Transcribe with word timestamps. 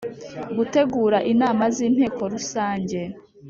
Gutegura 0.55 1.17
Inama 1.31 1.63
z 1.75 1.77
inteko 1.87 2.21
rusange 2.33 2.99